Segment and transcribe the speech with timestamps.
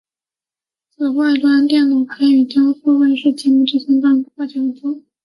[0.89, 4.99] 此外端脑还与江苏卫视节目最强大脑跨界合作。